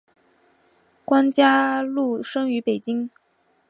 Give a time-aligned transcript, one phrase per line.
[1.05, 3.11] 关嘉禄生于北京。